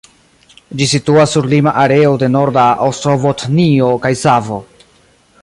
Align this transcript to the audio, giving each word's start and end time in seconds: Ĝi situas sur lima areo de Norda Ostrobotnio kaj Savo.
Ĝi 0.79 0.87
situas 0.93 1.35
sur 1.37 1.49
lima 1.51 1.73
areo 1.81 2.15
de 2.23 2.31
Norda 2.37 2.65
Ostrobotnio 2.87 3.93
kaj 4.07 4.13
Savo. 4.25 4.61